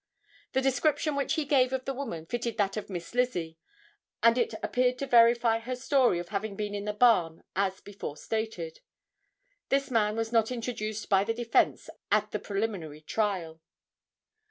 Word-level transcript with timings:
The 0.53 0.63
description 0.63 1.15
which 1.15 1.35
he 1.35 1.45
gave 1.45 1.71
of 1.73 1.85
the 1.85 1.93
woman 1.93 2.25
fitted 2.25 2.57
that 2.57 2.75
of 2.75 2.89
Miss 2.89 3.13
Lizzie 3.13 3.59
and 4.23 4.35
it 4.35 4.55
appeared 4.63 4.97
to 4.97 5.05
verify 5.05 5.59
her 5.59 5.75
story 5.75 6.17
of 6.17 6.29
having 6.29 6.55
been 6.55 6.73
in 6.73 6.85
the 6.85 6.93
barn 6.93 7.43
as 7.55 7.81
before 7.81 8.17
stated. 8.17 8.79
This 9.69 9.91
man 9.91 10.15
was 10.15 10.31
not 10.31 10.49
introduced 10.51 11.07
by 11.07 11.23
the 11.23 11.35
defense 11.35 11.87
at 12.11 12.31
the 12.31 12.39
preliminary 12.39 13.01
trial. 13.01 13.61